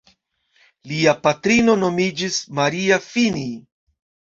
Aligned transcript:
Lia 0.93 1.13
patrino 1.29 1.77
nomiĝis 1.85 2.43
Maria 2.61 3.03
Fini. 3.09 3.51